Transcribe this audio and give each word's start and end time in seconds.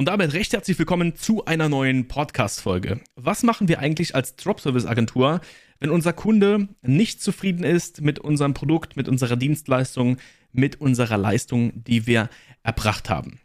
Und 0.00 0.06
damit 0.06 0.32
recht 0.32 0.54
herzlich 0.54 0.78
willkommen 0.78 1.14
zu 1.14 1.44
einer 1.44 1.68
neuen 1.68 2.08
Podcast-Folge. 2.08 3.02
Was 3.16 3.42
machen 3.42 3.68
wir 3.68 3.80
eigentlich 3.80 4.14
als 4.14 4.34
Drop-Service-Agentur, 4.34 5.42
wenn 5.78 5.90
unser 5.90 6.14
Kunde 6.14 6.68
nicht 6.80 7.20
zufrieden 7.20 7.64
ist 7.64 8.00
mit 8.00 8.18
unserem 8.18 8.54
Produkt, 8.54 8.96
mit 8.96 9.10
unserer 9.10 9.36
Dienstleistung, 9.36 10.16
mit 10.54 10.80
unserer 10.80 11.18
Leistung, 11.18 11.84
die 11.84 12.06
wir 12.06 12.30
erbracht 12.62 13.10
haben? 13.10 13.40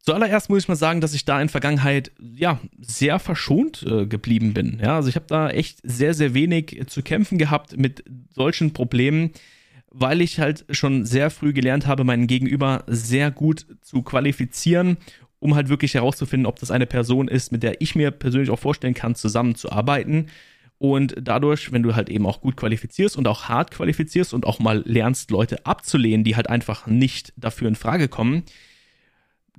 Zuallererst 0.00 0.50
muss 0.50 0.64
ich 0.64 0.68
mal 0.68 0.74
sagen, 0.74 1.00
dass 1.00 1.14
ich 1.14 1.26
da 1.26 1.40
in 1.40 1.48
Vergangenheit 1.48 2.10
ja 2.18 2.58
sehr 2.80 3.20
verschont 3.20 3.84
äh, 3.84 4.04
geblieben 4.06 4.52
bin. 4.52 4.80
Ja, 4.82 4.96
also 4.96 5.08
ich 5.08 5.14
habe 5.14 5.26
da 5.28 5.48
echt 5.48 5.78
sehr 5.84 6.14
sehr 6.14 6.34
wenig 6.34 6.82
zu 6.88 7.02
kämpfen 7.02 7.38
gehabt 7.38 7.76
mit 7.76 8.02
solchen 8.34 8.72
Problemen, 8.72 9.30
weil 9.92 10.22
ich 10.22 10.40
halt 10.40 10.64
schon 10.70 11.06
sehr 11.06 11.30
früh 11.30 11.52
gelernt 11.52 11.86
habe, 11.86 12.02
meinen 12.02 12.26
Gegenüber 12.26 12.82
sehr 12.88 13.30
gut 13.30 13.64
zu 13.80 14.02
qualifizieren 14.02 14.96
um 15.40 15.54
halt 15.54 15.68
wirklich 15.68 15.94
herauszufinden, 15.94 16.46
ob 16.46 16.58
das 16.58 16.70
eine 16.70 16.86
Person 16.86 17.26
ist, 17.26 17.50
mit 17.50 17.62
der 17.62 17.80
ich 17.80 17.94
mir 17.94 18.10
persönlich 18.10 18.50
auch 18.50 18.58
vorstellen 18.58 18.94
kann, 18.94 19.14
zusammenzuarbeiten. 19.14 20.28
Und 20.78 21.14
dadurch, 21.20 21.72
wenn 21.72 21.82
du 21.82 21.94
halt 21.94 22.08
eben 22.08 22.26
auch 22.26 22.40
gut 22.40 22.56
qualifizierst 22.56 23.16
und 23.16 23.26
auch 23.26 23.48
hart 23.48 23.70
qualifizierst 23.70 24.32
und 24.32 24.46
auch 24.46 24.60
mal 24.60 24.82
lernst, 24.86 25.30
Leute 25.30 25.66
abzulehnen, 25.66 26.24
die 26.24 26.36
halt 26.36 26.48
einfach 26.48 26.86
nicht 26.86 27.32
dafür 27.36 27.68
in 27.68 27.74
Frage 27.74 28.08
kommen, 28.08 28.44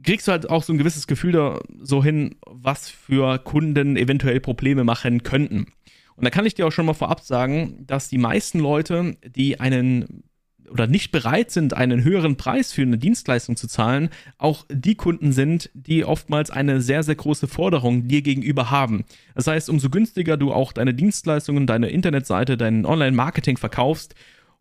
kriegst 0.03 0.27
du 0.27 0.31
halt 0.31 0.49
auch 0.49 0.63
so 0.63 0.73
ein 0.73 0.79
gewisses 0.79 1.07
Gefühl 1.07 1.31
da 1.31 1.59
so 1.79 2.03
hin, 2.03 2.35
was 2.47 2.89
für 2.89 3.37
Kunden 3.39 3.97
eventuell 3.97 4.39
Probleme 4.39 4.83
machen 4.83 5.21
könnten. 5.23 5.67
Und 6.15 6.25
da 6.25 6.29
kann 6.29 6.45
ich 6.45 6.55
dir 6.55 6.67
auch 6.67 6.71
schon 6.71 6.85
mal 6.85 6.93
vorab 6.93 7.21
sagen, 7.21 7.83
dass 7.87 8.09
die 8.09 8.17
meisten 8.17 8.59
Leute, 8.59 9.17
die 9.23 9.59
einen 9.59 10.23
oder 10.71 10.87
nicht 10.87 11.11
bereit 11.11 11.51
sind, 11.51 11.73
einen 11.73 12.03
höheren 12.03 12.37
Preis 12.37 12.71
für 12.71 12.81
eine 12.81 12.97
Dienstleistung 12.97 13.55
zu 13.55 13.67
zahlen, 13.67 14.09
auch 14.37 14.65
die 14.71 14.95
Kunden 14.95 15.31
sind, 15.31 15.69
die 15.73 16.05
oftmals 16.05 16.49
eine 16.49 16.81
sehr, 16.81 17.03
sehr 17.03 17.15
große 17.15 17.47
Forderung 17.47 18.07
dir 18.07 18.21
gegenüber 18.21 18.71
haben. 18.71 19.03
Das 19.35 19.47
heißt, 19.47 19.69
umso 19.69 19.89
günstiger 19.89 20.37
du 20.37 20.53
auch 20.53 20.73
deine 20.73 20.93
Dienstleistungen, 20.93 21.67
deine 21.67 21.89
Internetseite, 21.89 22.57
dein 22.57 22.85
Online-Marketing 22.85 23.57
verkaufst, 23.57 24.15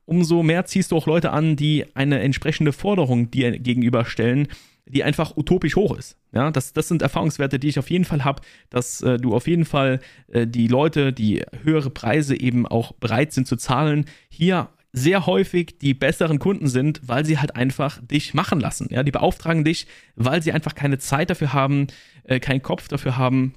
umso 0.05 0.43
mehr 0.43 0.65
ziehst 0.67 0.91
du 0.91 0.97
auch 0.97 1.07
Leute 1.07 1.31
an, 1.31 1.57
die 1.57 1.85
eine 1.95 2.21
entsprechende 2.21 2.73
Forderung 2.73 3.31
dir 3.31 3.59
gegenüberstellen, 3.59 4.49
die 4.87 5.05
einfach 5.05 5.37
utopisch 5.37 5.77
hoch 5.77 5.97
ist. 5.97 6.17
Ja, 6.33 6.51
das, 6.51 6.73
das 6.73 6.89
sind 6.89 7.03
Erfahrungswerte, 7.03 7.59
die 7.59 7.69
ich 7.69 7.79
auf 7.79 7.91
jeden 7.91 8.05
Fall 8.05 8.25
habe, 8.25 8.43
dass 8.71 9.03
äh, 9.03 9.19
du 9.19 9.35
auf 9.35 9.47
jeden 9.47 9.65
Fall 9.65 10.01
äh, 10.29 10.47
die 10.47 10.67
Leute, 10.67 11.13
die 11.13 11.45
höhere 11.63 11.91
Preise 11.91 12.39
eben 12.39 12.67
auch 12.67 12.93
bereit 12.93 13.33
sind 13.33 13.47
zu 13.47 13.57
zahlen, 13.57 14.07
hier 14.29 14.69
sehr 14.93 15.27
häufig 15.27 15.79
die 15.79 15.95
besseren 15.95 16.39
Kunden 16.39 16.69
sind, 16.69 17.01
weil 17.05 17.25
sie 17.25 17.39
halt 17.39 17.57
einfach 17.57 18.01
dich 18.03 18.35
machen 18.35 18.61
lassen. 18.61 18.89
Ja, 18.91 19.03
die 19.03 19.13
beauftragen 19.13 19.65
dich, 19.65 19.87
weil 20.17 20.43
sie 20.43 20.53
einfach 20.53 20.75
keine 20.75 20.99
Zeit 20.99 21.31
dafür 21.31 21.53
haben, 21.53 21.87
äh, 22.25 22.41
keinen 22.41 22.63
Kopf 22.63 22.89
dafür 22.89 23.17
haben 23.17 23.55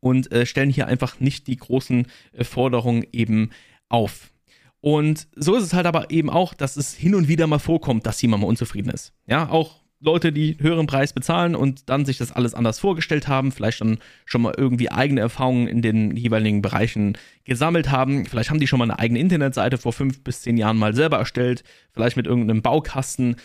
und 0.00 0.30
äh, 0.32 0.46
stellen 0.46 0.70
hier 0.70 0.86
einfach 0.86 1.20
nicht 1.20 1.46
die 1.46 1.56
großen 1.56 2.06
äh, 2.32 2.44
Forderungen 2.44 3.04
eben 3.12 3.50
auf. 3.88 4.32
Und 4.80 5.28
so 5.36 5.54
ist 5.54 5.62
es 5.62 5.74
halt 5.74 5.86
aber 5.86 6.10
eben 6.10 6.28
auch, 6.28 6.54
dass 6.54 6.76
es 6.76 6.92
hin 6.92 7.14
und 7.14 7.28
wieder 7.28 7.46
mal 7.46 7.60
vorkommt, 7.60 8.04
dass 8.04 8.20
jemand 8.20 8.42
mal 8.42 8.48
unzufrieden 8.48 8.90
ist. 8.90 9.12
Ja, 9.26 9.48
auch 9.48 9.81
Leute, 10.02 10.32
die 10.32 10.56
höheren 10.58 10.86
Preis 10.86 11.12
bezahlen 11.12 11.54
und 11.54 11.88
dann 11.88 12.04
sich 12.04 12.18
das 12.18 12.32
alles 12.32 12.54
anders 12.54 12.80
vorgestellt 12.80 13.28
haben, 13.28 13.52
vielleicht 13.52 13.80
dann 13.80 13.98
schon 14.24 14.42
mal 14.42 14.54
irgendwie 14.56 14.90
eigene 14.90 15.20
Erfahrungen 15.20 15.68
in 15.68 15.80
den 15.80 16.16
jeweiligen 16.16 16.60
Bereichen 16.60 17.16
gesammelt 17.44 17.90
haben. 17.90 18.26
Vielleicht 18.26 18.50
haben 18.50 18.58
die 18.58 18.66
schon 18.66 18.80
mal 18.80 18.90
eine 18.90 18.98
eigene 18.98 19.20
Internetseite 19.20 19.78
vor 19.78 19.92
fünf 19.92 20.24
bis 20.24 20.42
zehn 20.42 20.56
Jahren 20.56 20.76
mal 20.76 20.94
selber 20.94 21.18
erstellt, 21.18 21.62
vielleicht 21.92 22.16
mit 22.16 22.26
irgendeinem 22.26 22.62
Baukasten, 22.62 23.36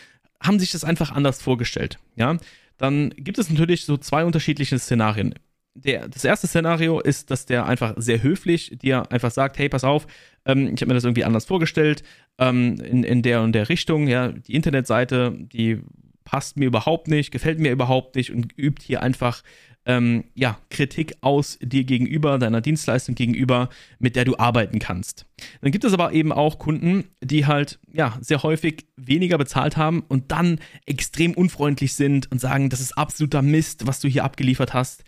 haben 0.42 0.60
sich 0.60 0.72
das 0.72 0.84
einfach 0.84 1.12
anders 1.12 1.42
vorgestellt. 1.42 2.00
Ja, 2.16 2.38
dann 2.78 3.12
gibt 3.18 3.38
es 3.38 3.50
natürlich 3.50 3.86
so 3.86 3.98
zwei 3.98 4.26
unterschiedliche 4.26 4.80
Szenarien. 4.80 5.36
Der, 5.76 6.08
das 6.08 6.26
erste 6.26 6.48
Szenario 6.48 7.00
ist, 7.00 7.30
dass 7.30 7.46
der 7.46 7.68
einfach 7.68 7.94
sehr 7.98 8.24
höflich 8.24 8.78
dir 8.82 9.12
einfach 9.12 9.30
sagt, 9.30 9.60
hey, 9.60 9.70
pass 9.70 9.84
auf, 9.84 10.08
ähm, 10.46 10.72
ich 10.74 10.82
habe 10.82 10.88
mir 10.88 10.96
das 10.96 11.04
irgendwie 11.04 11.24
anders 11.24 11.46
vorgestellt, 11.46 12.02
ähm, 12.40 12.80
in, 12.82 13.04
in 13.04 13.22
der 13.22 13.44
und 13.44 13.52
der 13.54 13.70
Richtung, 13.70 14.08
ja, 14.08 14.30
die 14.30 14.56
Internetseite, 14.56 15.36
die 15.38 15.82
passt 16.28 16.58
mir 16.58 16.66
überhaupt 16.66 17.08
nicht, 17.08 17.32
gefällt 17.32 17.58
mir 17.58 17.72
überhaupt 17.72 18.18
nicht 18.18 18.34
und 18.34 18.52
übt 18.58 18.84
hier 18.86 19.02
einfach 19.02 19.44
ähm, 19.86 20.26
ja, 20.36 20.60
Kritik 20.70 21.16
aus 21.22 21.58
dir 21.62 21.86
gegenüber, 21.86 22.38
deiner 22.38 22.60
Dienstleistung 22.60 23.16
gegenüber, 23.16 23.70
mit 23.98 24.18
der 24.18 24.26
du 24.26 24.38
arbeiten 24.38 24.80
kannst. 24.80 25.26
Dann 25.62 25.72
gibt 25.72 25.86
es 25.86 25.94
aber 25.94 26.12
eben 26.12 26.34
auch 26.34 26.60
Kunden, 26.60 27.06
die 27.24 27.46
halt 27.46 27.80
ja 27.94 28.18
sehr 28.20 28.44
häufig 28.44 28.88
weniger 28.98 29.38
bezahlt 29.38 29.78
haben 29.78 30.04
und 30.10 30.34
dann 30.34 30.60
extrem 30.86 31.32
unfreundlich 31.32 31.94
sind 31.94 32.30
und 32.30 32.42
sagen, 32.42 32.70
das 32.70 32.82
ist 32.82 32.98
absoluter 32.98 33.42
Mist, 33.42 33.88
was 33.88 34.02
du 34.02 34.10
hier 34.10 34.26
abgeliefert 34.26 34.74
hast. 34.74 35.06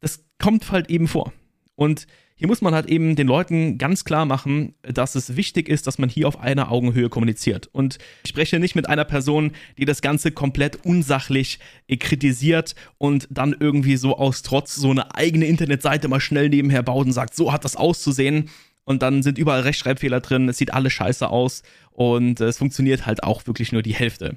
Das 0.00 0.24
kommt 0.38 0.72
halt 0.72 0.88
eben 0.88 1.06
vor. 1.06 1.34
Und 1.74 2.06
hier 2.42 2.48
muss 2.48 2.60
man 2.60 2.74
halt 2.74 2.86
eben 2.86 3.14
den 3.14 3.28
Leuten 3.28 3.78
ganz 3.78 4.04
klar 4.04 4.24
machen, 4.24 4.74
dass 4.82 5.14
es 5.14 5.36
wichtig 5.36 5.68
ist, 5.68 5.86
dass 5.86 5.98
man 5.98 6.08
hier 6.08 6.26
auf 6.26 6.40
einer 6.40 6.72
Augenhöhe 6.72 7.08
kommuniziert. 7.08 7.68
Und 7.70 7.98
ich 8.24 8.30
spreche 8.30 8.58
nicht 8.58 8.74
mit 8.74 8.88
einer 8.88 9.04
Person, 9.04 9.52
die 9.78 9.84
das 9.84 10.02
Ganze 10.02 10.32
komplett 10.32 10.84
unsachlich 10.84 11.60
kritisiert 12.00 12.74
und 12.98 13.28
dann 13.30 13.54
irgendwie 13.60 13.94
so 13.94 14.18
aus 14.18 14.42
Trotz 14.42 14.74
so 14.74 14.90
eine 14.90 15.14
eigene 15.14 15.46
Internetseite 15.46 16.08
mal 16.08 16.18
schnell 16.18 16.48
nebenher 16.48 16.82
baut 16.82 17.06
und 17.06 17.12
sagt, 17.12 17.36
so 17.36 17.52
hat 17.52 17.64
das 17.64 17.76
auszusehen. 17.76 18.50
Und 18.82 19.02
dann 19.02 19.22
sind 19.22 19.38
überall 19.38 19.60
Rechtschreibfehler 19.60 20.18
drin, 20.18 20.48
es 20.48 20.58
sieht 20.58 20.74
alles 20.74 20.94
scheiße 20.94 21.28
aus 21.28 21.62
und 21.92 22.40
es 22.40 22.58
funktioniert 22.58 23.06
halt 23.06 23.22
auch 23.22 23.46
wirklich 23.46 23.70
nur 23.70 23.82
die 23.82 23.94
Hälfte 23.94 24.36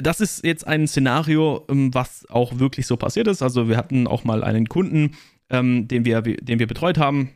das 0.00 0.20
ist 0.20 0.44
jetzt 0.44 0.64
ein 0.64 0.86
Szenario, 0.86 1.64
ähm, 1.68 1.92
was 1.92 2.24
auch 2.28 2.60
wirklich 2.60 2.86
so 2.86 2.96
passiert 2.96 3.26
ist. 3.26 3.42
Also 3.42 3.68
wir 3.68 3.76
hatten 3.76 4.06
auch 4.06 4.22
mal 4.22 4.44
einen 4.44 4.68
Kunden, 4.68 5.16
ähm, 5.50 5.88
den, 5.88 6.04
wir, 6.04 6.20
den 6.22 6.60
wir 6.60 6.68
betreut 6.68 6.98
haben, 6.98 7.30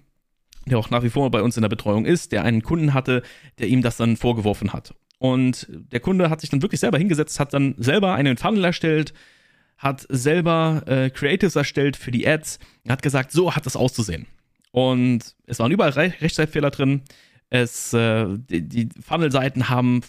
der 0.67 0.79
auch 0.79 0.91
nach 0.91 1.03
wie 1.03 1.11
vor 1.11 1.31
bei 1.31 1.43
uns 1.43 1.57
in 1.57 1.63
der 1.63 1.69
Betreuung 1.69 2.05
ist, 2.05 2.33
der 2.33 2.45
einen 2.45 2.63
Kunden 2.63 2.95
hatte, 2.95 3.23
der 3.59 3.69
ihm 3.69 3.83
das 3.83 3.97
dann 3.97 4.17
vorgeworfen 4.17 4.73
hat. 4.73 4.95
Und 5.19 5.69
der 5.71 6.01
Kunde 6.01 6.31
hat 6.31 6.41
sich 6.41 6.51
dann 6.51 6.63
wirklich 6.63 6.81
selber 6.81 6.99
hingesetzt, 6.99 7.39
hat 7.39 7.55
dann 7.55 7.75
selber 7.79 8.15
einen 8.15 8.37
Funnel 8.37 8.65
erstellt, 8.65 9.15
hat 9.79 10.07
selber 10.09 10.83
äh, 10.87 11.11
Creatives 11.11 11.57
erstellt 11.57 11.97
für 11.97 12.11
die 12.11 12.27
Ads, 12.27 12.59
hat 12.89 13.03
gesagt, 13.03 13.33
so 13.33 13.55
hat 13.55 13.67
das 13.67 13.77
auszusehen. 13.77 14.27
Und 14.73 15.37
es 15.47 15.59
waren 15.59 15.71
überall 15.71 15.91
Re 15.91 16.13
Rechtschreibfehler 16.21 16.71
drin. 16.71 17.03
Es, 17.51 17.93
äh, 17.93 18.27
die, 18.49 18.69
die 18.69 18.89
Funnel-Seiten 19.01 19.69
haben 19.69 20.01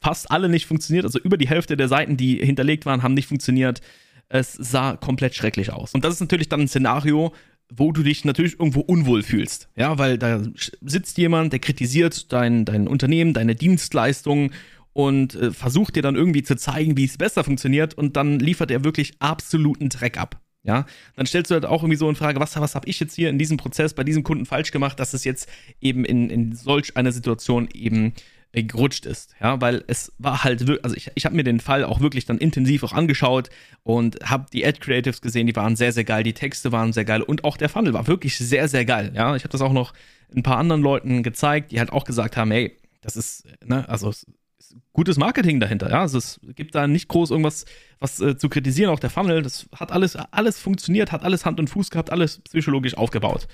fast 0.00 0.30
alle 0.30 0.48
nicht 0.48 0.66
funktioniert. 0.66 1.04
Also 1.04 1.18
über 1.18 1.36
die 1.36 1.48
Hälfte 1.48 1.76
der 1.76 1.88
Seiten, 1.88 2.16
die 2.16 2.36
hinterlegt 2.36 2.86
waren, 2.86 3.02
haben 3.02 3.14
nicht 3.14 3.28
funktioniert. 3.28 3.80
Es 4.28 4.52
sah 4.52 4.96
komplett 4.96 5.34
schrecklich 5.34 5.72
aus. 5.72 5.94
Und 5.94 6.04
das 6.04 6.14
ist 6.14 6.20
natürlich 6.20 6.48
dann 6.48 6.60
ein 6.60 6.68
Szenario, 6.68 7.32
wo 7.70 7.92
du 7.92 8.02
dich 8.02 8.24
natürlich 8.24 8.58
irgendwo 8.58 8.80
unwohl 8.80 9.22
fühlst. 9.22 9.68
Ja, 9.76 9.98
weil 9.98 10.18
da 10.18 10.42
sitzt 10.80 11.18
jemand, 11.18 11.52
der 11.52 11.60
kritisiert 11.60 12.32
dein, 12.32 12.64
dein 12.64 12.88
Unternehmen, 12.88 13.32
deine 13.32 13.54
Dienstleistung 13.54 14.50
und 14.92 15.34
äh, 15.34 15.52
versucht 15.52 15.96
dir 15.96 16.02
dann 16.02 16.16
irgendwie 16.16 16.42
zu 16.42 16.56
zeigen, 16.56 16.96
wie 16.96 17.04
es 17.04 17.16
besser 17.16 17.44
funktioniert 17.44 17.94
und 17.94 18.16
dann 18.16 18.38
liefert 18.38 18.70
er 18.70 18.84
wirklich 18.84 19.14
absoluten 19.20 19.88
Dreck 19.88 20.18
ab. 20.18 20.40
Ja, 20.62 20.84
dann 21.16 21.24
stellst 21.24 21.50
du 21.50 21.54
halt 21.54 21.64
auch 21.64 21.82
irgendwie 21.82 21.96
so 21.96 22.08
in 22.08 22.16
Frage, 22.16 22.38
was, 22.38 22.54
was 22.60 22.74
habe 22.74 22.86
ich 22.86 23.00
jetzt 23.00 23.14
hier 23.14 23.30
in 23.30 23.38
diesem 23.38 23.56
Prozess 23.56 23.94
bei 23.94 24.04
diesem 24.04 24.22
Kunden 24.22 24.44
falsch 24.44 24.72
gemacht, 24.72 25.00
dass 25.00 25.14
es 25.14 25.24
jetzt 25.24 25.48
eben 25.80 26.04
in, 26.04 26.28
in 26.28 26.54
solch 26.54 26.98
einer 26.98 27.12
Situation 27.12 27.66
eben 27.72 28.12
gerutscht 28.52 29.06
ist, 29.06 29.34
ja, 29.40 29.60
weil 29.60 29.84
es 29.86 30.12
war 30.18 30.42
halt 30.42 30.66
wirklich, 30.66 30.84
also 30.84 30.96
ich, 30.96 31.10
ich 31.14 31.24
habe 31.24 31.36
mir 31.36 31.44
den 31.44 31.60
Fall 31.60 31.84
auch 31.84 32.00
wirklich 32.00 32.26
dann 32.26 32.38
intensiv 32.38 32.82
auch 32.82 32.92
angeschaut 32.92 33.48
und 33.84 34.18
habe 34.28 34.46
die 34.52 34.66
Ad 34.66 34.80
Creatives 34.80 35.20
gesehen, 35.20 35.46
die 35.46 35.54
waren 35.54 35.76
sehr, 35.76 35.92
sehr 35.92 36.04
geil, 36.04 36.24
die 36.24 36.32
Texte 36.32 36.72
waren 36.72 36.92
sehr 36.92 37.04
geil 37.04 37.22
und 37.22 37.44
auch 37.44 37.56
der 37.56 37.68
Funnel 37.68 37.92
war 37.92 38.08
wirklich 38.08 38.36
sehr, 38.36 38.68
sehr 38.68 38.84
geil, 38.84 39.12
ja, 39.14 39.36
ich 39.36 39.44
habe 39.44 39.52
das 39.52 39.60
auch 39.60 39.72
noch 39.72 39.92
ein 40.34 40.42
paar 40.42 40.58
anderen 40.58 40.82
Leuten 40.82 41.22
gezeigt, 41.22 41.70
die 41.70 41.78
halt 41.78 41.92
auch 41.92 42.04
gesagt 42.04 42.36
haben, 42.36 42.50
hey, 42.50 42.76
das 43.02 43.16
ist, 43.16 43.46
ne, 43.64 43.88
also 43.88 44.12
gutes 44.92 45.16
Marketing 45.16 45.60
dahinter, 45.60 45.88
ja, 45.88 46.00
also 46.00 46.18
es 46.18 46.40
gibt 46.56 46.74
da 46.74 46.88
nicht 46.88 47.06
groß 47.06 47.30
irgendwas, 47.30 47.66
was 48.00 48.20
äh, 48.20 48.36
zu 48.36 48.48
kritisieren, 48.48 48.90
auch 48.90 48.98
der 48.98 49.10
Funnel, 49.10 49.42
das 49.42 49.68
hat 49.76 49.92
alles, 49.92 50.16
alles 50.16 50.58
funktioniert, 50.58 51.12
hat 51.12 51.22
alles 51.22 51.46
Hand 51.46 51.60
und 51.60 51.70
Fuß 51.70 51.90
gehabt, 51.90 52.10
alles 52.10 52.40
psychologisch 52.40 52.96
aufgebaut. 52.96 53.46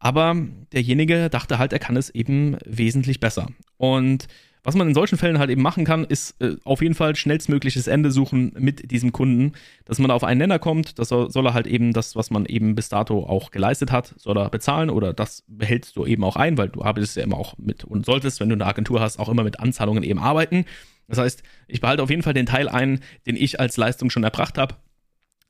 Aber 0.00 0.34
derjenige 0.72 1.28
dachte 1.28 1.58
halt, 1.58 1.72
er 1.72 1.78
kann 1.78 1.96
es 1.96 2.10
eben 2.10 2.56
wesentlich 2.64 3.20
besser. 3.20 3.46
Und 3.76 4.26
was 4.62 4.74
man 4.74 4.88
in 4.88 4.94
solchen 4.94 5.16
Fällen 5.16 5.38
halt 5.38 5.50
eben 5.50 5.62
machen 5.62 5.84
kann, 5.84 6.04
ist 6.04 6.40
äh, 6.40 6.56
auf 6.64 6.82
jeden 6.82 6.94
Fall 6.94 7.16
schnellstmögliches 7.16 7.86
Ende 7.86 8.10
suchen 8.10 8.52
mit 8.58 8.90
diesem 8.90 9.12
Kunden, 9.12 9.52
dass 9.84 9.98
man 9.98 10.10
auf 10.10 10.24
einen 10.24 10.38
Nenner 10.38 10.58
kommt, 10.58 10.98
das 10.98 11.08
soll, 11.08 11.30
soll, 11.30 11.46
er 11.46 11.54
halt 11.54 11.66
eben 11.66 11.92
das, 11.92 12.16
was 12.16 12.30
man 12.30 12.44
eben 12.46 12.74
bis 12.74 12.88
dato 12.88 13.24
auch 13.24 13.50
geleistet 13.50 13.90
hat, 13.90 14.14
soll 14.18 14.36
er 14.36 14.50
bezahlen 14.50 14.90
oder 14.90 15.14
das 15.14 15.44
behältst 15.48 15.96
du 15.96 16.04
eben 16.04 16.24
auch 16.24 16.36
ein, 16.36 16.58
weil 16.58 16.68
du 16.68 16.82
arbeitest 16.82 17.16
ja 17.16 17.22
immer 17.22 17.38
auch 17.38 17.56
mit 17.56 17.84
und 17.84 18.04
solltest, 18.04 18.40
wenn 18.40 18.50
du 18.50 18.54
eine 18.54 18.66
Agentur 18.66 19.00
hast, 19.00 19.18
auch 19.18 19.30
immer 19.30 19.44
mit 19.44 19.60
Anzahlungen 19.60 20.02
eben 20.02 20.18
arbeiten. 20.18 20.66
Das 21.08 21.18
heißt, 21.18 21.42
ich 21.66 21.80
behalte 21.80 22.02
auf 22.02 22.10
jeden 22.10 22.22
Fall 22.22 22.34
den 22.34 22.46
Teil 22.46 22.68
ein, 22.68 23.00
den 23.26 23.36
ich 23.36 23.60
als 23.60 23.76
Leistung 23.78 24.10
schon 24.10 24.24
erbracht 24.24 24.58
habe 24.58 24.74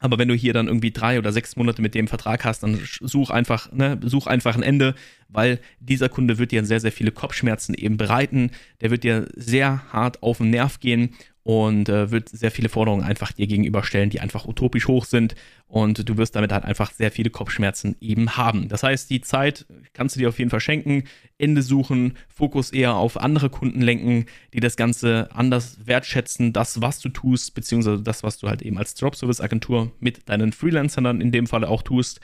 aber 0.01 0.19
wenn 0.19 0.29
du 0.29 0.35
hier 0.35 0.55
dann 0.55 0.67
irgendwie 0.67 0.91
drei 0.91 1.19
oder 1.19 1.31
sechs 1.31 1.57
Monate 1.57 1.83
mit 1.83 1.95
dem 1.95 2.09
Vertrag 2.09 2.45
hast, 2.45 2.63
dann 2.63 2.81
such 3.01 3.31
einfach, 3.31 3.71
ne, 3.71 4.01
such 4.03 4.27
einfach 4.27 4.57
ein 4.57 4.63
Ende, 4.63 4.95
weil 5.29 5.61
dieser 5.79 6.09
Kunde 6.09 6.39
wird 6.39 6.53
dir 6.53 6.65
sehr, 6.65 6.81
sehr 6.81 6.91
viele 6.91 7.13
Kopfschmerzen 7.13 7.75
eben 7.75 7.99
bereiten. 7.99 8.51
Der 8.81 8.91
wird 8.91 9.05
dir 9.05 9.29
sehr 9.37 9.83
hart 9.93 10.23
auf 10.23 10.39
den 10.39 10.51
Nerv 10.51 10.81
gehen 10.81 11.11
und 11.43 11.91
äh, 11.91 12.11
wird 12.11 12.31
sehr 12.31 12.51
viele 12.51 12.71
Forderungen 12.71 13.05
einfach 13.05 13.33
dir 13.33 13.47
gegenüberstellen, 13.47 14.09
die 14.09 14.21
einfach 14.21 14.47
utopisch 14.47 14.89
hoch 14.89 15.05
sind 15.05 15.35
und 15.69 16.09
du 16.09 16.17
wirst 16.17 16.35
damit 16.35 16.53
halt 16.53 16.65
einfach 16.65 16.93
sehr 16.93 17.11
viele 17.11 17.29
Kopfschmerzen 17.29 17.97
eben 18.01 18.39
haben. 18.39 18.69
Das 18.69 18.83
heißt, 18.83 19.11
die 19.11 19.21
Zeit 19.21 19.67
kannst 19.93 20.17
du 20.17 20.21
dir 20.21 20.29
auf 20.29 20.39
jeden 20.39 20.51
Fall 20.51 20.61
schenken, 20.61 21.05
Ende 21.39 21.63
suchen, 21.63 22.17
Fokus 22.29 22.71
eher 22.71 22.95
auf 22.95 23.17
andere 23.17 23.51
Kunden 23.51 23.81
lenken, 23.81 24.27
die 24.55 24.61
das 24.61 24.77
Ganze 24.77 25.29
anders 25.33 25.79
wertschätzen, 25.85 26.53
das, 26.53 26.81
was 26.81 27.01
du 27.01 27.09
tust, 27.09 27.55
beziehungsweise 27.55 28.03
das, 28.03 28.23
was 28.23 28.39
du 28.39 28.49
halt 28.49 28.63
eben 28.63 28.79
als 28.79 28.95
Drop-Service-Agentur 28.95 29.93
mit 30.01 30.29
deinen 30.29 30.53
Freelancern 30.53 31.05
dann 31.05 31.21
in 31.21 31.33
dem 31.33 31.47
Fall 31.47 31.65
auch 31.65 31.83
tust 31.83 32.21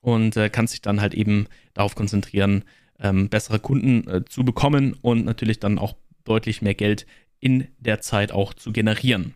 und 0.00 0.36
äh, 0.36 0.48
kannst 0.48 0.74
dich 0.74 0.82
dann 0.82 1.00
halt 1.00 1.14
eben 1.14 1.46
darauf 1.74 1.94
konzentrieren, 1.94 2.64
ähm, 2.98 3.28
bessere 3.28 3.58
Kunden 3.58 4.08
äh, 4.08 4.24
zu 4.24 4.44
bekommen 4.44 4.94
und 5.02 5.24
natürlich 5.24 5.58
dann 5.58 5.78
auch 5.78 5.96
deutlich 6.24 6.62
mehr 6.62 6.74
Geld 6.74 7.06
in 7.40 7.68
der 7.78 8.00
Zeit 8.00 8.32
auch 8.32 8.54
zu 8.54 8.72
generieren. 8.72 9.34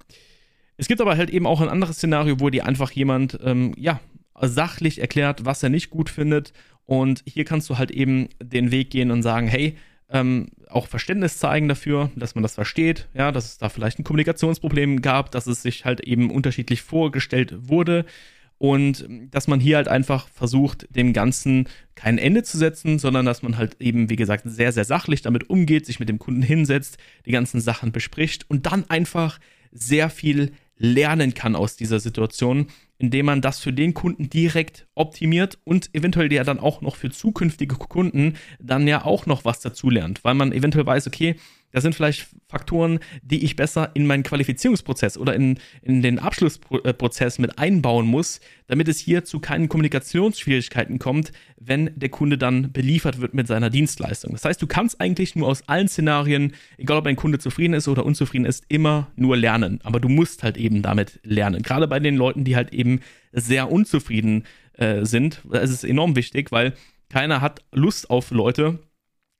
Es 0.76 0.88
gibt 0.88 1.00
aber 1.00 1.16
halt 1.16 1.30
eben 1.30 1.46
auch 1.46 1.60
ein 1.60 1.68
anderes 1.68 1.96
Szenario, 1.96 2.40
wo 2.40 2.50
dir 2.50 2.66
einfach 2.66 2.90
jemand, 2.90 3.38
ähm, 3.42 3.74
ja, 3.76 4.00
sachlich 4.40 5.00
erklärt, 5.00 5.44
was 5.44 5.62
er 5.62 5.68
nicht 5.68 5.90
gut 5.90 6.10
findet. 6.10 6.52
Und 6.86 7.22
hier 7.26 7.44
kannst 7.44 7.70
du 7.70 7.78
halt 7.78 7.90
eben 7.90 8.28
den 8.42 8.70
Weg 8.70 8.90
gehen 8.90 9.10
und 9.10 9.22
sagen, 9.22 9.46
hey, 9.46 9.76
ähm, 10.10 10.48
auch 10.68 10.86
Verständnis 10.86 11.38
zeigen 11.38 11.68
dafür, 11.68 12.10
dass 12.14 12.34
man 12.34 12.42
das 12.42 12.54
versteht, 12.54 13.08
ja, 13.14 13.32
dass 13.32 13.46
es 13.46 13.58
da 13.58 13.68
vielleicht 13.68 13.98
ein 13.98 14.04
Kommunikationsproblem 14.04 15.02
gab, 15.02 15.30
dass 15.30 15.46
es 15.46 15.62
sich 15.62 15.84
halt 15.84 16.00
eben 16.00 16.30
unterschiedlich 16.30 16.82
vorgestellt 16.82 17.54
wurde 17.68 18.04
und 18.58 19.06
dass 19.30 19.48
man 19.48 19.60
hier 19.60 19.76
halt 19.76 19.88
einfach 19.88 20.28
versucht, 20.28 20.86
dem 20.94 21.12
Ganzen 21.12 21.68
kein 21.94 22.18
Ende 22.18 22.42
zu 22.42 22.56
setzen, 22.56 22.98
sondern 22.98 23.26
dass 23.26 23.42
man 23.42 23.56
halt 23.56 23.80
eben, 23.80 24.08
wie 24.10 24.16
gesagt, 24.16 24.44
sehr, 24.46 24.72
sehr 24.72 24.84
sachlich 24.84 25.22
damit 25.22 25.50
umgeht, 25.50 25.86
sich 25.86 26.00
mit 26.00 26.08
dem 26.08 26.18
Kunden 26.18 26.42
hinsetzt, 26.42 26.98
die 27.26 27.32
ganzen 27.32 27.60
Sachen 27.60 27.92
bespricht 27.92 28.48
und 28.48 28.66
dann 28.66 28.88
einfach 28.88 29.40
sehr 29.72 30.08
viel 30.08 30.52
lernen 30.76 31.34
kann 31.34 31.56
aus 31.56 31.76
dieser 31.76 32.00
Situation, 32.00 32.66
indem 32.98 33.26
man 33.26 33.40
das 33.40 33.60
für 33.60 33.72
den 33.72 33.94
Kunden 33.94 34.28
direkt 34.28 34.86
optimiert 34.94 35.58
und 35.64 35.94
eventuell 35.94 36.32
ja 36.32 36.44
dann 36.44 36.58
auch 36.58 36.80
noch 36.80 36.96
für 36.96 37.10
zukünftige 37.10 37.76
Kunden 37.76 38.34
dann 38.60 38.88
ja 38.88 39.04
auch 39.04 39.26
noch 39.26 39.44
was 39.44 39.60
dazulernt, 39.60 40.24
weil 40.24 40.34
man 40.34 40.52
eventuell 40.52 40.86
weiß, 40.86 41.06
okay, 41.06 41.36
das 41.74 41.82
sind 41.82 41.96
vielleicht 41.96 42.28
Faktoren, 42.48 43.00
die 43.22 43.44
ich 43.44 43.56
besser 43.56 43.90
in 43.94 44.06
meinen 44.06 44.22
Qualifizierungsprozess 44.22 45.18
oder 45.18 45.34
in, 45.34 45.58
in 45.82 46.02
den 46.02 46.20
Abschlussprozess 46.20 47.40
mit 47.40 47.58
einbauen 47.58 48.06
muss, 48.06 48.38
damit 48.68 48.86
es 48.86 49.00
hier 49.00 49.24
zu 49.24 49.40
keinen 49.40 49.68
Kommunikationsschwierigkeiten 49.68 51.00
kommt, 51.00 51.32
wenn 51.56 51.90
der 51.96 52.10
Kunde 52.10 52.38
dann 52.38 52.70
beliefert 52.70 53.20
wird 53.20 53.34
mit 53.34 53.48
seiner 53.48 53.70
Dienstleistung. 53.70 54.32
Das 54.34 54.44
heißt, 54.44 54.62
du 54.62 54.68
kannst 54.68 55.00
eigentlich 55.00 55.34
nur 55.34 55.48
aus 55.48 55.68
allen 55.68 55.88
Szenarien, 55.88 56.52
egal 56.78 56.98
ob 56.98 57.06
ein 57.06 57.16
Kunde 57.16 57.40
zufrieden 57.40 57.74
ist 57.74 57.88
oder 57.88 58.06
unzufrieden 58.06 58.46
ist, 58.46 58.64
immer 58.68 59.08
nur 59.16 59.36
lernen. 59.36 59.80
Aber 59.82 59.98
du 59.98 60.08
musst 60.08 60.44
halt 60.44 60.56
eben 60.56 60.80
damit 60.80 61.18
lernen. 61.24 61.62
Gerade 61.62 61.88
bei 61.88 61.98
den 61.98 62.14
Leuten, 62.14 62.44
die 62.44 62.54
halt 62.54 62.72
eben 62.72 63.00
sehr 63.32 63.72
unzufrieden 63.72 64.44
äh, 64.74 65.04
sind, 65.04 65.40
das 65.50 65.70
ist 65.70 65.82
enorm 65.82 66.14
wichtig, 66.14 66.52
weil 66.52 66.74
keiner 67.08 67.40
hat 67.40 67.64
Lust 67.72 68.10
auf 68.10 68.30
Leute, 68.30 68.78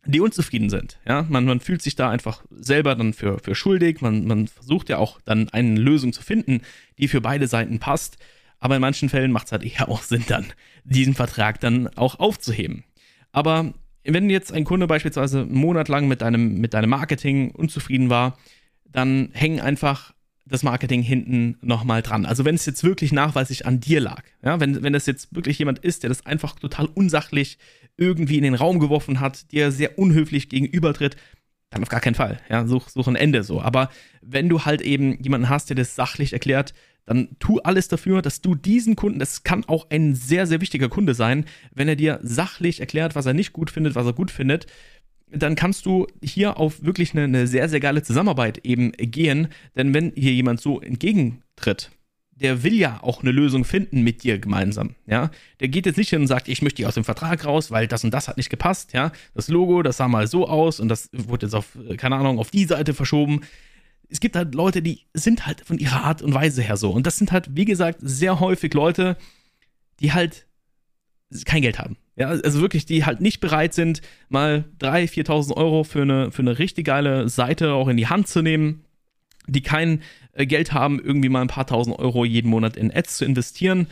die 0.07 0.21
unzufrieden 0.21 0.71
sind. 0.71 0.99
Ja, 1.07 1.27
man, 1.29 1.45
man 1.45 1.61
fühlt 1.61 1.83
sich 1.83 1.97
da 1.97 2.11
einfach 2.11 2.45
selber 2.51 2.95
dann 2.95 3.13
für, 3.13 3.39
für 3.39 3.55
schuldig. 3.55 4.01
Man, 4.01 4.27
man 4.27 4.49
versucht 4.49 4.89
ja 4.89 4.99
auch 4.99 5.21
dann 5.25 5.49
eine 5.51 5.79
Lösung 5.79 6.13
zu 6.13 6.23
finden, 6.23 6.63
die 6.99 7.09
für 7.09 7.21
beide 7.21 7.47
Seiten 7.47 7.79
passt. 7.79 8.19
Aber 8.59 8.77
in 8.77 8.81
manchen 8.81 9.09
Fällen 9.09 9.33
macht 9.33 9.47
es 9.47 9.53
halt 9.53 9.63
eher 9.63 9.89
auch 9.89 10.03
Sinn, 10.03 10.25
dann 10.27 10.47
diesen 10.85 11.15
Vertrag 11.15 11.61
dann 11.61 11.89
auch 11.97 12.19
aufzuheben. 12.19 12.85
Aber 13.33 13.75
wenn 14.05 14.31
jetzt 14.31 14.53
ein 14.53 14.65
Kunde 14.65 14.87
beispielsweise 14.87 15.41
einen 15.41 15.55
Monat 15.55 15.89
lang 15.89 16.09
mit 16.09 16.23
deinem, 16.23 16.61
mit 16.61 16.75
deinem 16.75 16.91
Marketing 16.91 17.51
unzufrieden 17.51 18.11
war, 18.11 18.39
dann 18.85 19.31
hängen 19.33 19.61
einfach 19.61 20.14
das 20.47 20.63
Marketing 20.63 21.03
hinten 21.03 21.57
nochmal 21.63 22.03
dran. 22.03 22.27
Also 22.27 22.45
wenn 22.45 22.55
es 22.55 22.67
jetzt 22.67 22.85
wirklich 22.85 23.13
nachweislich 23.13 23.67
an 23.67 23.81
dir 23.81 24.01
lag, 24.01 24.23
ja, 24.43 24.61
wenn, 24.61 24.83
wenn 24.83 24.93
das 24.93 25.07
jetzt 25.07 25.35
wirklich 25.35 25.59
jemand 25.59 25.79
ist, 25.79 26.03
der 26.03 26.09
das 26.11 26.27
einfach 26.27 26.59
total 26.59 26.87
unsachlich 26.87 27.59
irgendwie 27.97 28.37
in 28.37 28.45
den 28.45 28.55
Raum 28.55 28.79
geworfen 28.79 29.21
hat, 29.21 29.53
dir 29.53 29.73
sehr 29.73 29.99
unhöflich 29.99 30.49
gegenübertritt, 30.49 31.17
dann 31.71 31.83
auf 31.83 31.89
gar 31.89 32.01
keinen 32.01 32.15
Fall. 32.15 32.41
Ja, 32.49 32.67
such, 32.67 32.89
such 32.89 33.09
ein 33.09 33.17
Ende 33.17 33.43
so. 33.43 33.61
Aber 33.61 33.89
wenn 34.23 34.49
du 34.49 34.65
halt 34.65 34.83
eben 34.83 35.21
jemanden 35.23 35.49
hast, 35.49 35.71
der 35.71 35.77
das 35.77 35.95
sachlich 35.95 36.33
erklärt, 36.33 36.75
dann 37.07 37.29
tu 37.39 37.59
alles 37.59 37.89
dafür, 37.89 38.23
dass 38.23 38.41
du 38.41 38.55
diesen 38.55 38.97
Kunden, 38.97 39.19
das 39.19 39.43
kann 39.43 39.65
auch 39.67 39.91
ein 39.91 40.15
sehr, 40.15 40.47
sehr 40.47 40.61
wichtiger 40.61 40.89
Kunde 40.89 41.15
sein, 41.15 41.45
wenn 41.75 41.89
er 41.89 41.97
dir 41.97 42.19
sachlich 42.23 42.81
erklärt, 42.81 43.15
was 43.15 43.27
er 43.27 43.35
nicht 43.35 43.53
gut 43.53 43.71
findet, 43.71 43.95
was 43.95 44.07
er 44.07 44.15
gut 44.15 44.31
findet, 44.31 44.67
dann 45.31 45.55
kannst 45.55 45.87
du 45.87 46.07
hier 46.23 46.59
auf 46.59 46.83
wirklich 46.85 47.13
eine, 47.13 47.25
eine, 47.25 47.47
sehr, 47.47 47.69
sehr 47.69 47.81
geile 47.81 48.03
Zusammenarbeit 48.03 48.59
eben 48.59 48.93
gehen. 48.93 49.49
Denn 49.77 49.95
wenn 49.95 50.13
hier 50.15 50.33
jemand 50.33 50.61
so 50.61 50.81
entgegentritt, 50.81 51.91
der 52.37 52.63
will 52.63 52.75
ja 52.75 53.01
auch 53.03 53.23
eine 53.23 53.31
Lösung 53.31 53.65
finden 53.65 54.03
mit 54.03 54.25
dir 54.25 54.39
gemeinsam, 54.39 54.97
ja. 55.07 55.31
Der 55.61 55.69
geht 55.69 55.87
jetzt 55.87 55.97
nicht 55.97 56.11
hin 56.11 56.23
und 56.23 56.27
sagt, 56.27 56.49
ich 56.49 56.63
möchte 56.63 56.79
dich 56.79 56.87
aus 56.87 56.95
dem 56.95 57.05
Vertrag 57.05 57.45
raus, 57.45 57.71
weil 57.71 57.87
das 57.87 58.03
und 58.03 58.13
das 58.13 58.27
hat 58.27 58.37
nicht 58.37 58.51
gepasst, 58.51 58.93
ja. 58.93 59.13
Das 59.35 59.49
Logo, 59.49 59.83
das 59.83 59.99
sah 59.99 60.09
mal 60.09 60.27
so 60.27 60.49
aus 60.49 60.81
und 60.81 60.89
das 60.89 61.11
wurde 61.13 61.47
jetzt 61.47 61.55
auf, 61.55 61.79
keine 61.97 62.17
Ahnung, 62.17 62.39
auf 62.39 62.51
die 62.51 62.65
Seite 62.65 62.93
verschoben. 62.93 63.43
Es 64.09 64.21
gibt 64.21 64.37
halt 64.37 64.55
Leute, 64.55 64.83
die 64.83 65.03
sind 65.15 65.47
halt 65.47 65.61
von 65.61 65.79
ihrer 65.79 66.05
Art 66.05 66.23
und 66.23 66.35
Weise 66.35 66.63
her 66.63 66.77
so. 66.77 66.91
Und 66.91 67.07
das 67.07 67.19
sind 67.19 67.33
halt, 67.33 67.57
wie 67.57 67.65
gesagt, 67.65 67.99
sehr 68.03 68.41
häufig 68.41 68.75
Leute, 68.75 69.17
die 70.01 70.13
halt 70.13 70.47
kein 71.45 71.63
Geld 71.63 71.79
haben. 71.79 71.97
Ja, 72.17 72.29
also 72.29 72.61
wirklich, 72.61 72.87
die 72.87 73.05
halt 73.05 73.21
nicht 73.21 73.41
bereit 73.41 73.75
sind, 73.75 74.01
mal 74.29 74.65
3.000, 74.79 75.27
4.000 75.27 75.57
Euro 75.57 75.83
für 75.83 76.03
eine, 76.03 76.31
für 76.31 76.43
eine 76.43 76.59
richtig 76.59 76.87
geile 76.87 77.29
Seite 77.29 77.73
auch 77.73 77.89
in 77.89 77.97
die 77.97 78.07
Hand 78.07 78.29
zu 78.29 78.41
nehmen, 78.41 78.85
die 79.47 79.63
kein 79.63 80.01
äh, 80.33 80.47
Geld 80.47 80.73
haben, 80.73 81.01
irgendwie 81.01 81.29
mal 81.29 81.41
ein 81.41 81.49
paar 81.49 81.67
tausend 81.67 81.99
Euro 81.99 82.25
jeden 82.25 82.49
Monat 82.49 82.77
in 82.77 82.95
Ads 82.95 83.19
zu 83.19 83.25
investieren, 83.25 83.89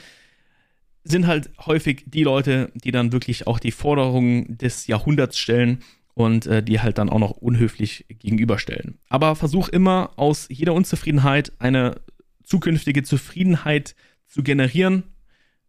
sind 1.05 1.27
halt 1.27 1.51
häufig 1.67 2.05
die 2.07 2.23
Leute, 2.23 2.71
die 2.75 2.93
dann 2.93 3.11
wirklich 3.11 3.49
auch 3.49 3.59
die 3.59 3.73
Forderungen 3.73 4.57
des 4.57 4.87
Jahrhunderts 4.87 5.37
stellen 5.37 5.83
und 6.15 6.47
äh, 6.47 6.63
die 6.63 6.81
halt 6.81 6.99
dann 6.99 7.09
auch 7.09 7.19
noch 7.19 7.33
unhöflich 7.33 8.07
gegenüberstellen. 8.09 8.99
Aber 9.09 9.35
versuch 9.35 9.69
immer 9.69 10.13
aus 10.17 10.47
jeder 10.49 10.75
Unzufriedenheit 10.75 11.53
eine 11.59 11.97
zukünftige 12.45 13.03
Zufriedenheit 13.03 13.97
zu 14.29 14.45
generieren 14.45 15.12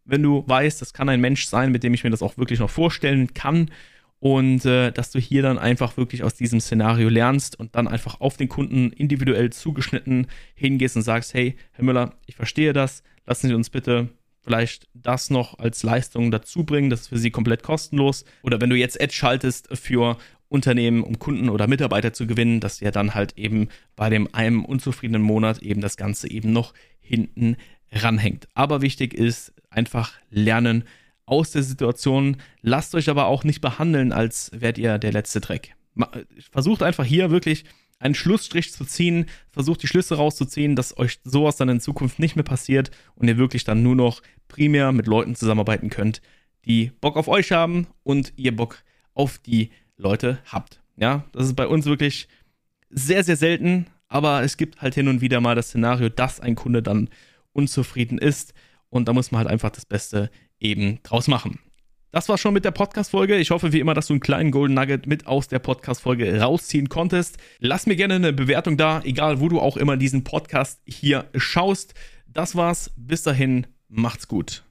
wenn 0.04 0.22
du 0.22 0.44
weißt, 0.46 0.80
das 0.80 0.92
kann 0.92 1.08
ein 1.08 1.20
Mensch 1.20 1.46
sein, 1.46 1.72
mit 1.72 1.82
dem 1.82 1.94
ich 1.94 2.04
mir 2.04 2.10
das 2.10 2.22
auch 2.22 2.36
wirklich 2.38 2.60
noch 2.60 2.70
vorstellen 2.70 3.34
kann. 3.34 3.70
Und 4.20 4.64
äh, 4.64 4.90
dass 4.90 5.10
du 5.10 5.18
hier 5.18 5.42
dann 5.42 5.58
einfach 5.58 5.98
wirklich 5.98 6.22
aus 6.22 6.34
diesem 6.34 6.58
Szenario 6.58 7.10
lernst 7.10 7.58
und 7.60 7.74
dann 7.74 7.86
einfach 7.86 8.20
auf 8.20 8.38
den 8.38 8.48
Kunden 8.48 8.90
individuell 8.90 9.50
zugeschnitten 9.50 10.28
hingehst 10.54 10.96
und 10.96 11.02
sagst, 11.02 11.34
hey, 11.34 11.56
Herr 11.72 11.84
Müller, 11.84 12.14
ich 12.26 12.36
verstehe 12.36 12.72
das, 12.72 13.02
lassen 13.26 13.48
Sie 13.48 13.54
uns 13.54 13.68
bitte 13.68 14.08
vielleicht 14.40 14.88
das 14.94 15.30
noch 15.30 15.58
als 15.58 15.82
Leistung 15.82 16.30
dazu 16.30 16.64
bringen, 16.64 16.90
das 16.90 17.02
ist 17.02 17.08
für 17.08 17.18
Sie 17.18 17.30
komplett 17.30 17.62
kostenlos. 17.62 18.24
Oder 18.42 18.60
wenn 18.60 18.70
du 18.70 18.76
jetzt 18.76 19.00
Ad 19.00 19.12
schaltest 19.12 19.68
für 19.76 20.16
Unternehmen, 20.48 21.02
um 21.02 21.18
Kunden 21.18 21.48
oder 21.48 21.66
Mitarbeiter 21.66 22.12
zu 22.12 22.26
gewinnen, 22.26 22.60
dass 22.60 22.80
ihr 22.80 22.92
dann 22.92 23.14
halt 23.14 23.36
eben 23.36 23.68
bei 23.96 24.10
dem 24.10 24.32
einem 24.34 24.64
unzufriedenen 24.64 25.22
Monat 25.22 25.62
eben 25.62 25.80
das 25.80 25.96
Ganze 25.96 26.30
eben 26.30 26.52
noch 26.52 26.74
hinten 27.00 27.56
ranhängt. 27.90 28.48
Aber 28.54 28.82
wichtig 28.82 29.14
ist 29.14 29.53
einfach 29.74 30.12
lernen 30.30 30.84
aus 31.26 31.50
der 31.52 31.62
Situation. 31.62 32.36
Lasst 32.62 32.94
euch 32.94 33.08
aber 33.08 33.26
auch 33.26 33.44
nicht 33.44 33.60
behandeln, 33.60 34.12
als 34.12 34.50
wärt 34.54 34.78
ihr 34.78 34.98
der 34.98 35.12
letzte 35.12 35.40
Dreck. 35.40 35.74
Versucht 36.50 36.82
einfach 36.82 37.04
hier 37.04 37.30
wirklich 37.30 37.64
einen 37.98 38.14
Schlussstrich 38.14 38.72
zu 38.72 38.84
ziehen, 38.84 39.26
versucht 39.50 39.82
die 39.82 39.86
Schlüsse 39.86 40.16
rauszuziehen, 40.16 40.76
dass 40.76 40.98
euch 40.98 41.20
sowas 41.24 41.56
dann 41.56 41.68
in 41.68 41.80
Zukunft 41.80 42.18
nicht 42.18 42.36
mehr 42.36 42.44
passiert 42.44 42.90
und 43.14 43.28
ihr 43.28 43.38
wirklich 43.38 43.64
dann 43.64 43.82
nur 43.82 43.94
noch 43.94 44.20
primär 44.48 44.92
mit 44.92 45.06
Leuten 45.06 45.34
zusammenarbeiten 45.34 45.90
könnt, 45.90 46.20
die 46.64 46.90
Bock 47.00 47.16
auf 47.16 47.28
euch 47.28 47.52
haben 47.52 47.86
und 48.02 48.32
ihr 48.36 48.54
Bock 48.54 48.82
auf 49.14 49.38
die 49.38 49.70
Leute 49.96 50.38
habt. 50.46 50.80
Ja, 50.96 51.24
das 51.32 51.46
ist 51.46 51.56
bei 51.56 51.66
uns 51.66 51.86
wirklich 51.86 52.28
sehr, 52.90 53.24
sehr 53.24 53.36
selten, 53.36 53.86
aber 54.08 54.42
es 54.42 54.56
gibt 54.56 54.82
halt 54.82 54.94
hin 54.94 55.08
und 55.08 55.20
wieder 55.20 55.40
mal 55.40 55.54
das 55.54 55.68
Szenario, 55.68 56.08
dass 56.08 56.40
ein 56.40 56.54
Kunde 56.54 56.82
dann 56.82 57.08
unzufrieden 57.52 58.18
ist. 58.18 58.54
Und 58.94 59.08
da 59.08 59.12
muss 59.12 59.32
man 59.32 59.40
halt 59.40 59.48
einfach 59.48 59.70
das 59.70 59.86
Beste 59.86 60.30
eben 60.60 61.00
draus 61.02 61.26
machen. 61.26 61.58
Das 62.12 62.28
war 62.28 62.38
schon 62.38 62.54
mit 62.54 62.64
der 62.64 62.70
Podcast-Folge. 62.70 63.36
Ich 63.38 63.50
hoffe 63.50 63.72
wie 63.72 63.80
immer, 63.80 63.92
dass 63.92 64.06
du 64.06 64.12
einen 64.12 64.20
kleinen 64.20 64.52
Golden 64.52 64.74
Nugget 64.74 65.08
mit 65.08 65.26
aus 65.26 65.48
der 65.48 65.58
Podcast-Folge 65.58 66.40
rausziehen 66.40 66.88
konntest. 66.88 67.38
Lass 67.58 67.86
mir 67.86 67.96
gerne 67.96 68.14
eine 68.14 68.32
Bewertung 68.32 68.76
da, 68.76 69.00
egal 69.02 69.40
wo 69.40 69.48
du 69.48 69.58
auch 69.58 69.76
immer 69.76 69.96
diesen 69.96 70.22
Podcast 70.22 70.80
hier 70.86 71.28
schaust. 71.34 71.94
Das 72.28 72.54
war's. 72.54 72.92
Bis 72.96 73.24
dahin, 73.24 73.66
macht's 73.88 74.28
gut. 74.28 74.64